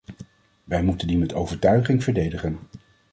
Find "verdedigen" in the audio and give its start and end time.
2.03-2.59